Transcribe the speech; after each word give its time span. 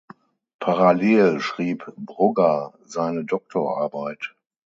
Parallel 0.59 1.39
schrieb 1.41 1.93
Brugger 1.95 2.73
seine 2.85 3.23
Doktorarbeit. 3.23 4.33